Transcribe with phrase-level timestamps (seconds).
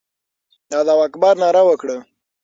[0.69, 1.97] د الله اکبر ناره وکړه.